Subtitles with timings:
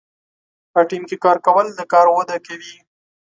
[0.73, 2.75] په ټیم کې کار کول د کار وده کوي.